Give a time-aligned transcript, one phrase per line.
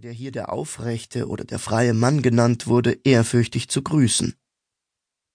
[0.00, 4.34] der hier der Aufrechte oder der freie Mann genannt wurde, ehrfürchtig zu grüßen.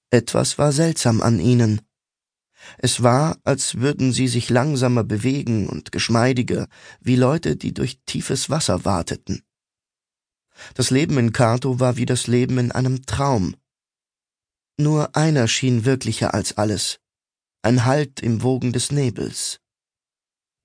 [0.10, 1.82] Etwas war seltsam an ihnen.
[2.80, 6.68] Es war, als würden sie sich langsamer bewegen und geschmeidiger,
[7.00, 9.44] wie Leute, die durch tiefes Wasser wateten.
[10.74, 13.56] Das Leben in Kato war wie das Leben in einem Traum.
[14.80, 17.00] Nur einer schien wirklicher als alles,
[17.62, 19.60] ein Halt im Wogen des Nebels.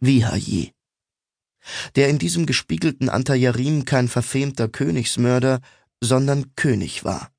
[0.01, 0.73] Vihaji.
[1.97, 5.61] Der in diesem gespiegelten Antayarim kein verfemter Königsmörder,
[6.01, 7.31] sondern König war.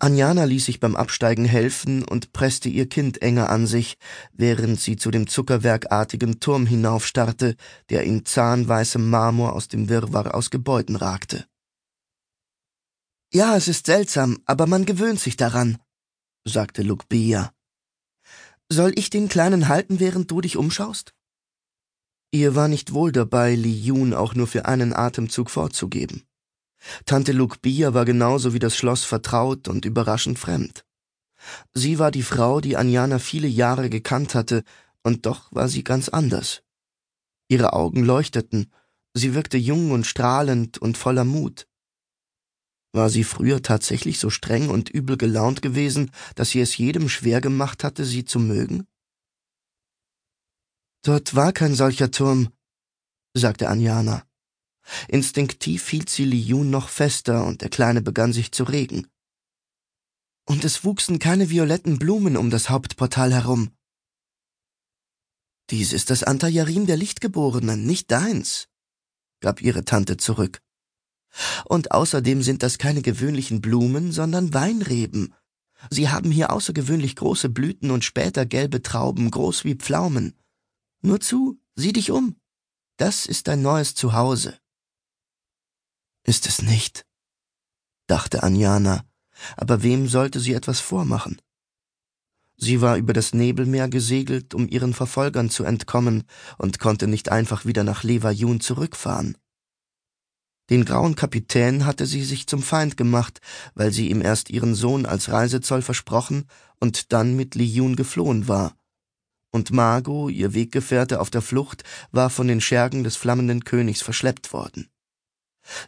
[0.00, 3.96] Anjana ließ sich beim Absteigen helfen und presste ihr Kind enger an sich,
[4.32, 7.56] während sie zu dem zuckerwerkartigen Turm hinaufstarrte,
[7.90, 11.46] der in zahnweißem Marmor aus dem Wirrwarr aus Gebäuden ragte.
[13.32, 15.78] Ja, es ist seltsam, aber man gewöhnt sich daran,
[16.44, 17.52] sagte Lukbia.
[18.70, 21.14] Soll ich den Kleinen halten, während du dich umschaust?
[22.30, 26.24] Ihr war nicht wohl dabei, Li Yun auch nur für einen Atemzug vorzugeben.
[27.06, 30.84] Tante Lukbia war genauso wie das Schloss vertraut und überraschend fremd.
[31.72, 34.62] Sie war die Frau, die Anjana viele Jahre gekannt hatte,
[35.02, 36.62] und doch war sie ganz anders.
[37.48, 38.70] Ihre Augen leuchteten,
[39.14, 41.66] sie wirkte jung und strahlend und voller Mut.
[42.92, 47.40] War sie früher tatsächlich so streng und übel gelaunt gewesen, dass sie es jedem schwer
[47.40, 48.86] gemacht hatte, sie zu mögen?
[51.02, 52.48] Dort war kein solcher Turm,
[53.34, 54.24] sagte Anjana.
[55.08, 59.06] Instinktiv hielt sie Li Yun noch fester und der Kleine begann sich zu regen.
[60.46, 63.70] Und es wuchsen keine violetten Blumen um das Hauptportal herum.
[65.70, 68.68] Dies ist das Antayarim der Lichtgeborenen, nicht deins,
[69.40, 70.62] gab ihre Tante zurück.
[71.66, 75.34] Und außerdem sind das keine gewöhnlichen Blumen, sondern Weinreben.
[75.90, 80.34] Sie haben hier außergewöhnlich große Blüten und später gelbe Trauben, groß wie Pflaumen.
[81.00, 82.36] Nur zu, sieh dich um.
[82.96, 84.58] Das ist dein neues Zuhause.
[86.24, 87.06] Ist es nicht?
[88.06, 89.04] dachte Anjana,
[89.56, 91.40] aber wem sollte sie etwas vormachen?
[92.56, 96.24] Sie war über das Nebelmeer gesegelt, um ihren Verfolgern zu entkommen,
[96.56, 99.36] und konnte nicht einfach wieder nach Levajun zurückfahren.
[100.68, 103.40] Den grauen Kapitän hatte sie sich zum Feind gemacht,
[103.74, 106.46] weil sie ihm erst ihren Sohn als Reisezoll versprochen
[106.80, 108.76] und dann mit Liyun geflohen war.
[109.50, 114.52] Und Margot, ihr Weggefährte auf der Flucht, war von den Schergen des flammenden Königs verschleppt
[114.52, 114.88] worden.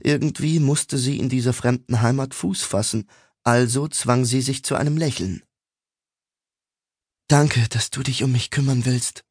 [0.01, 3.09] Irgendwie musste sie in dieser fremden Heimat Fuß fassen,
[3.43, 5.43] also zwang sie sich zu einem Lächeln.
[7.29, 9.25] Danke, dass du dich um mich kümmern willst.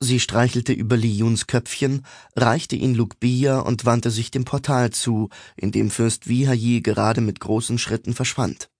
[0.00, 5.28] Sie streichelte über Li Yuns Köpfchen, reichte ihn Lukbia und wandte sich dem Portal zu,
[5.56, 8.70] in dem Fürst Vihayi gerade mit großen Schritten verschwand.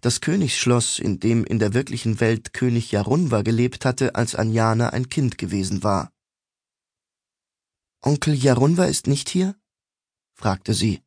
[0.00, 5.08] Das Königsschloss, in dem in der wirklichen Welt König Jarunwa gelebt hatte, als Anjana ein
[5.08, 6.12] Kind gewesen war.
[8.02, 9.56] Onkel Jarunwa ist nicht hier?
[10.34, 11.02] fragte sie.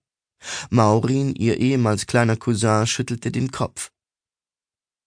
[0.69, 3.91] Maurin, ihr ehemals kleiner Cousin, schüttelte den Kopf.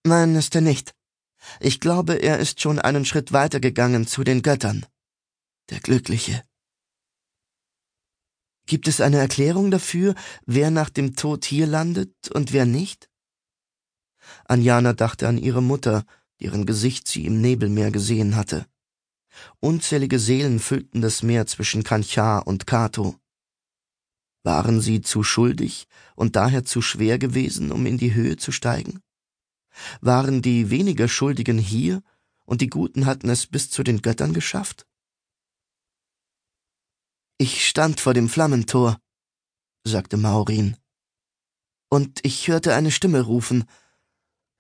[0.05, 0.95] Nein, ist er nicht.
[1.61, 4.87] Ich glaube, er ist schon einen Schritt weitergegangen zu den Göttern.
[5.71, 6.43] Der Glückliche.
[8.67, 10.15] Gibt es eine Erklärung dafür,
[10.47, 13.11] wer nach dem Tod hier landet und wer nicht?
[14.47, 16.05] Anjana dachte an ihre Mutter,
[16.41, 18.67] deren Gesicht sie im Nebelmeer gesehen hatte.
[19.61, 23.17] Unzählige Seelen füllten das Meer zwischen Kanchar und Kato.
[24.43, 25.87] Waren sie zu schuldig
[26.17, 29.01] und daher zu schwer gewesen, um in die Höhe zu steigen?
[30.01, 32.03] Waren die weniger Schuldigen hier
[32.45, 34.87] und die Guten hatten es bis zu den Göttern geschafft?
[37.39, 38.99] Ich stand vor dem Flammentor,
[39.83, 40.77] sagte Maurin.
[41.89, 43.65] Und ich hörte eine Stimme rufen.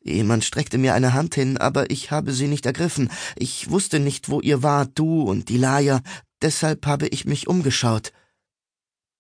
[0.04, 3.10] Jemand streckte mir eine Hand hin, aber ich habe sie nicht ergriffen.
[3.36, 6.02] Ich wusste nicht, wo ihr wart, du und die Laia,
[6.42, 8.12] deshalb habe ich mich umgeschaut.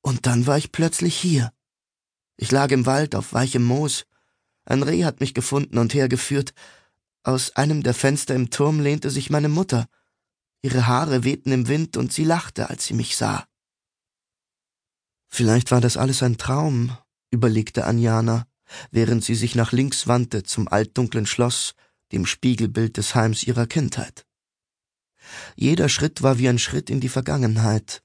[0.02, 1.52] Und dann war ich plötzlich hier.
[2.36, 4.04] Ich lag im Wald auf weichem Moos.
[4.66, 6.52] Ein Reh hat mich gefunden und hergeführt.
[7.22, 9.86] Aus einem der Fenster im Turm lehnte sich meine Mutter.
[10.60, 13.46] Ihre Haare wehten im Wind und sie lachte, als sie mich sah.
[15.28, 16.96] Vielleicht war das alles ein Traum,
[17.30, 18.46] überlegte Anjana,
[18.90, 21.74] während sie sich nach links wandte zum altdunklen Schloss,
[22.12, 24.26] dem Spiegelbild des Heims ihrer Kindheit.
[25.56, 28.04] Jeder Schritt war wie ein Schritt in die Vergangenheit,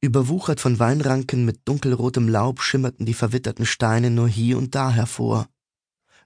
[0.00, 5.48] Überwuchert von Weinranken mit dunkelrotem Laub schimmerten die verwitterten Steine nur hier und da hervor.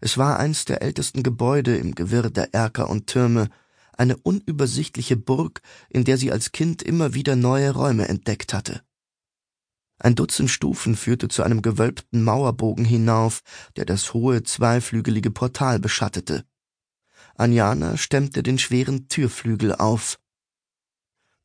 [0.01, 3.49] Es war eins der ältesten Gebäude im Gewirr der Erker und Türme,
[3.97, 8.83] eine unübersichtliche Burg, in der sie als Kind immer wieder neue Räume entdeckt hatte.
[10.03, 13.43] Ein Dutzend Stufen führte zu einem gewölbten Mauerbogen hinauf,
[13.77, 16.45] der das hohe, zweiflügelige Portal beschattete.
[17.37, 20.19] Anjana stemmte den schweren Türflügel auf.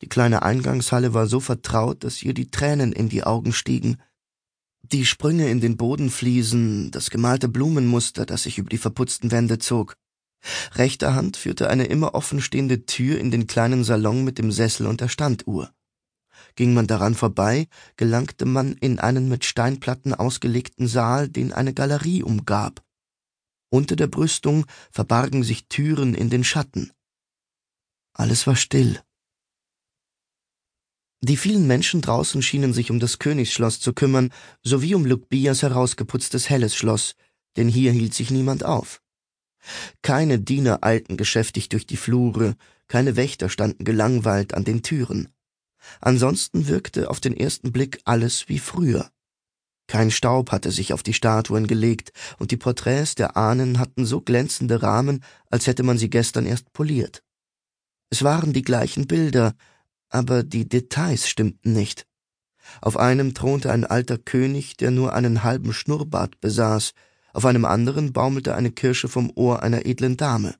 [0.00, 4.00] Die kleine Eingangshalle war so vertraut, dass ihr die Tränen in die Augen stiegen.
[4.82, 9.96] Die Sprünge in den Bodenfliesen, das gemalte Blumenmuster, das sich über die verputzten Wände zog.
[10.76, 15.02] Rechter Hand führte eine immer offenstehende Tür in den kleinen Salon mit dem Sessel und
[15.02, 15.75] der Standuhr.
[16.56, 22.22] Ging man daran vorbei, gelangte man in einen mit Steinplatten ausgelegten Saal, den eine Galerie
[22.22, 22.82] umgab.
[23.68, 26.92] Unter der Brüstung verbargen sich Türen in den Schatten.
[28.14, 29.00] Alles war still.
[31.20, 34.32] Die vielen Menschen draußen schienen sich um das Königsschloss zu kümmern,
[34.62, 37.16] sowie um Luc Bias herausgeputztes helles Schloss,
[37.56, 39.02] denn hier hielt sich niemand auf.
[40.02, 42.56] Keine Diener eilten geschäftig durch die Flure,
[42.86, 45.28] keine Wächter standen gelangweilt an den Türen.
[46.00, 49.10] Ansonsten wirkte auf den ersten Blick alles wie früher.
[49.88, 54.20] Kein Staub hatte sich auf die Statuen gelegt, und die Porträts der Ahnen hatten so
[54.20, 57.22] glänzende Rahmen, als hätte man sie gestern erst poliert.
[58.10, 59.54] Es waren die gleichen Bilder,
[60.08, 62.06] aber die Details stimmten nicht.
[62.80, 66.92] Auf einem thronte ein alter König, der nur einen halben Schnurrbart besaß,
[67.32, 70.54] auf einem anderen baumelte eine Kirsche vom Ohr einer edlen Dame.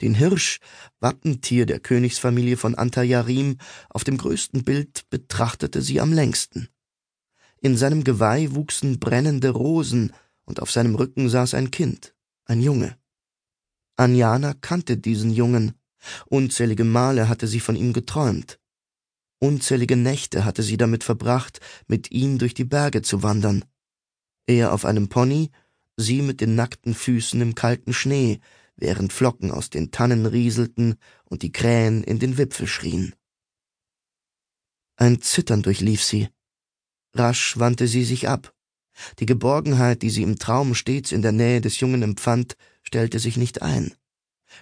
[0.00, 0.58] Den Hirsch,
[1.00, 3.58] Wappentier der Königsfamilie von Antayarim,
[3.88, 6.68] auf dem größten Bild betrachtete sie am längsten.
[7.60, 10.12] In seinem Geweih wuchsen brennende Rosen,
[10.44, 12.14] und auf seinem Rücken saß ein Kind,
[12.44, 12.96] ein Junge.
[13.96, 15.74] Anjana kannte diesen Jungen,
[16.26, 18.58] Unzählige Male hatte sie von ihm geträumt.
[19.38, 23.64] Unzählige Nächte hatte sie damit verbracht, mit ihm durch die Berge zu wandern.
[24.46, 25.50] Er auf einem Pony,
[25.96, 28.40] sie mit den nackten Füßen im kalten Schnee,
[28.76, 33.14] während Flocken aus den Tannen rieselten und die Krähen in den Wipfel schrien.
[34.96, 36.28] Ein Zittern durchlief sie.
[37.14, 38.54] Rasch wandte sie sich ab.
[39.18, 43.36] Die Geborgenheit, die sie im Traum stets in der Nähe des Jungen empfand, stellte sich
[43.36, 43.94] nicht ein.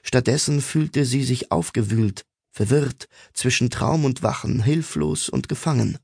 [0.02, 5.99] Stattdessen fühlte sie sich aufgewühlt, verwirrt, zwischen Traum und Wachen, hilflos und gefangen.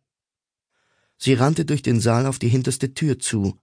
[1.18, 3.58] Sie rannte durch den Saal auf die hinterste Tür zu.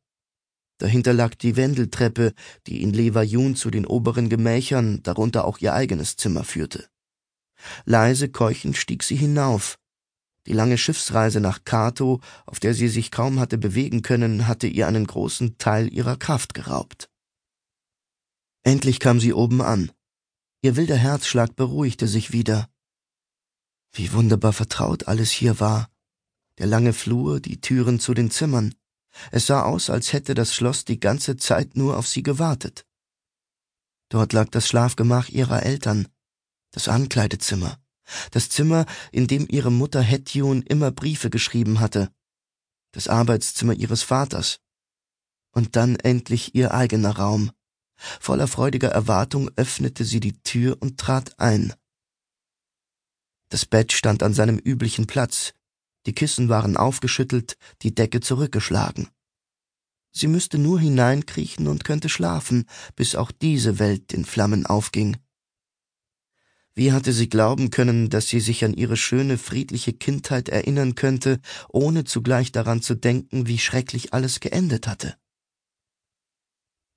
[0.77, 2.33] Dahinter lag die Wendeltreppe,
[2.68, 6.88] die in Levajun zu den oberen Gemächern, darunter auch ihr eigenes Zimmer führte.
[7.85, 9.79] Leise keuchend stieg sie hinauf.
[10.45, 14.88] Die lange Schiffsreise nach Kato, auf der sie sich kaum hatte bewegen können, hatte ihr
[14.88, 17.09] einen großen Teil ihrer Kraft geraubt.
[18.63, 19.91] Endlich kam sie oben an.
[20.62, 22.69] Ihr wilder Herzschlag beruhigte sich wieder.
[23.94, 25.89] Wie wunderbar vertraut alles hier war.
[26.59, 28.73] Der lange Flur, die Türen zu den Zimmern.
[29.31, 32.85] Es sah aus, als hätte das Schloss die ganze Zeit nur auf sie gewartet.
[34.09, 36.07] Dort lag das Schlafgemach ihrer Eltern,
[36.71, 37.79] das Ankleidezimmer,
[38.31, 42.09] das Zimmer, in dem ihre Mutter Hetjun immer Briefe geschrieben hatte,
[42.91, 44.59] das Arbeitszimmer ihres Vaters
[45.51, 47.51] und dann endlich ihr eigener Raum,
[47.97, 51.73] Voller freudiger Erwartung öffnete sie die Tür und trat ein.
[53.49, 55.53] Das Bett stand an seinem üblichen Platz,
[56.07, 59.09] die Kissen waren aufgeschüttelt, die Decke zurückgeschlagen.
[60.13, 62.65] Sie müsste nur hineinkriechen und könnte schlafen,
[62.95, 65.18] bis auch diese Welt in Flammen aufging.
[66.74, 71.39] Wie hatte sie glauben können, dass sie sich an ihre schöne, friedliche Kindheit erinnern könnte,
[71.69, 75.18] ohne zugleich daran zu denken, wie schrecklich alles geendet hatte?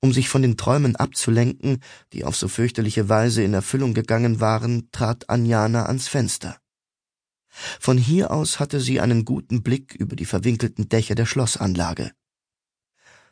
[0.00, 4.88] Um sich von den Träumen abzulenken, die auf so fürchterliche Weise in Erfüllung gegangen waren,
[4.92, 6.60] trat Anjana ans Fenster.
[7.78, 12.12] Von hier aus hatte sie einen guten Blick über die verwinkelten Dächer der Schlossanlage.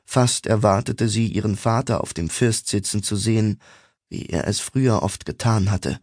[0.05, 3.61] Fast erwartete sie, ihren Vater auf dem First sitzen zu sehen,
[4.09, 6.01] wie er es früher oft getan hatte.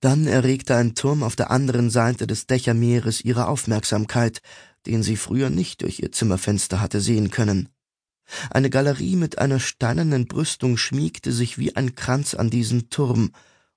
[0.00, 4.40] Dann erregte ein Turm auf der anderen Seite des Dächermeeres ihre Aufmerksamkeit,
[4.86, 7.70] den sie früher nicht durch ihr Zimmerfenster hatte sehen können.
[8.50, 13.32] Eine Galerie mit einer steinernen Brüstung schmiegte sich wie ein Kranz an diesen Turm,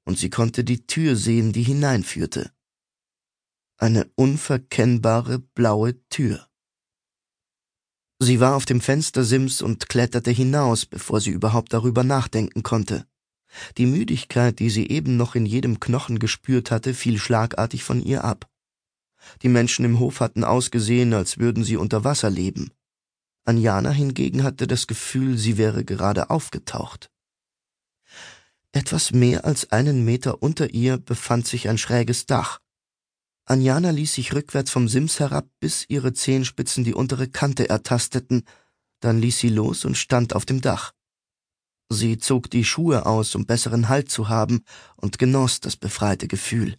[0.06, 2.52] und sie konnte die Tür sehen, die hineinführte.
[3.80, 6.48] Eine unverkennbare blaue Tür.
[8.18, 13.06] Sie war auf dem Fenstersims und kletterte hinaus, bevor sie überhaupt darüber nachdenken konnte.
[13.78, 18.24] Die Müdigkeit, die sie eben noch in jedem Knochen gespürt hatte, fiel schlagartig von ihr
[18.24, 18.50] ab.
[19.44, 22.72] Die Menschen im Hof hatten ausgesehen, als würden sie unter Wasser leben.
[23.46, 27.12] Anjana hingegen hatte das Gefühl, sie wäre gerade aufgetaucht.
[28.72, 32.60] Etwas mehr als einen Meter unter ihr befand sich ein schräges Dach.
[33.48, 38.44] Anjana ließ sich rückwärts vom Sims herab, bis ihre Zehenspitzen die untere Kante ertasteten,
[39.00, 40.94] dann ließ sie los und stand auf dem Dach.
[41.90, 44.64] Sie zog die Schuhe aus, um besseren Halt zu haben,
[44.98, 46.78] und genoss das befreite Gefühl.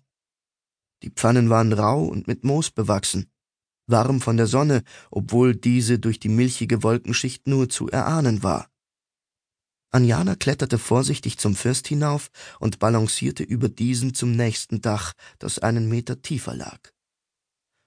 [1.02, 3.30] Die Pfannen waren rau und mit Moos bewachsen
[3.88, 8.68] warm von der Sonne, obwohl diese durch die milchige Wolkenschicht nur zu erahnen war.
[9.90, 12.30] Anjana kletterte vorsichtig zum First hinauf
[12.60, 16.78] und balancierte über diesen zum nächsten Dach, das einen Meter tiefer lag.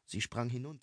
[0.05, 0.79] Sie sprang hinunter.